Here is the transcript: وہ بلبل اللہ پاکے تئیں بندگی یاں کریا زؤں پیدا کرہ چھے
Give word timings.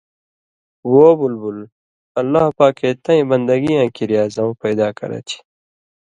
وہ 0.91 1.07
بلبل 1.19 1.57
اللہ 2.19 2.45
پاکے 2.57 2.89
تئیں 3.03 3.25
بندگی 3.29 3.73
یاں 3.77 3.89
کریا 3.95 4.23
زؤں 4.35 4.53
پیدا 4.61 4.87
کرہ 4.97 5.19
چھے 5.27 5.39